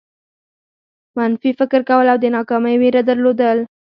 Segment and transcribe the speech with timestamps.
[1.17, 3.57] منفي فکر کول او د ناکامۍ وېره درلودل.